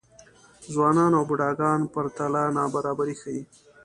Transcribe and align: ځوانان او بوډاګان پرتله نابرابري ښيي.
ځوانان 0.73 1.11
او 1.17 1.23
بوډاګان 1.29 1.79
پرتله 1.93 2.41
نابرابري 2.57 3.15
ښيي. 3.21 3.41